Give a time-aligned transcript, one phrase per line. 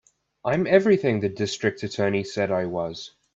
[0.43, 3.11] I'm everything the District Attorney said I was.